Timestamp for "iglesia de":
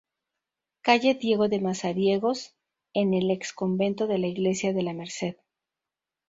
4.25-4.81